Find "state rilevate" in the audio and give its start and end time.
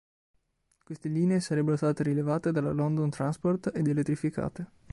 1.77-2.51